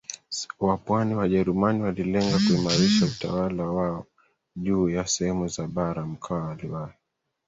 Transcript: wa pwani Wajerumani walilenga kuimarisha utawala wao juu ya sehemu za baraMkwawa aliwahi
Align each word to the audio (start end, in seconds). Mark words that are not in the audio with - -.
wa 0.59 0.77
pwani 0.77 1.15
Wajerumani 1.15 1.83
walilenga 1.83 2.39
kuimarisha 2.47 3.05
utawala 3.05 3.63
wao 3.63 4.05
juu 4.55 4.89
ya 4.89 5.07
sehemu 5.07 5.47
za 5.47 5.67
baraMkwawa 5.67 6.51
aliwahi 6.51 6.93